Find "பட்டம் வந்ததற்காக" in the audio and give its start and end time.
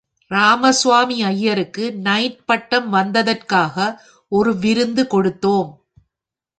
2.45-3.75